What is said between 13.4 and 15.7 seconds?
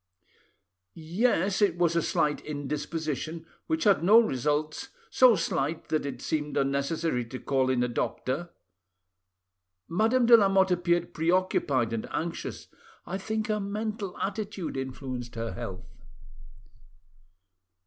her mental attitude influenced her